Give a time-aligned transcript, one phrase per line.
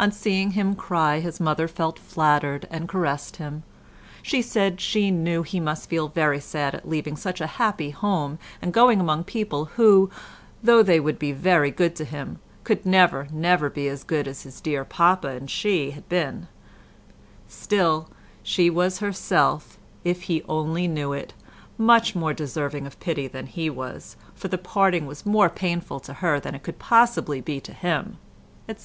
[0.00, 3.62] On seeing him cry, his mother felt flattered and caressed him.
[4.20, 8.40] She said she knew he must feel very sad at leaving such a happy home,
[8.60, 10.10] and going among people who,
[10.60, 14.42] though they would be very good to him, could never, never be as good as
[14.42, 16.48] his dear papa and she had been;
[17.46, 18.08] still,
[18.42, 21.32] she was herself, if he only knew it,
[21.78, 26.14] much more deserving of pity than he was, for the parting was more painful to
[26.14, 28.18] her than it could possibly be to him,
[28.68, 28.76] etc.